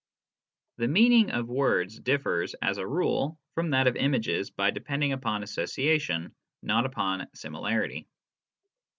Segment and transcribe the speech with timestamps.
[0.77, 5.43] The meaning of words differs, as a rule, from that of images by depending upon
[5.43, 8.07] association, not upon similarity.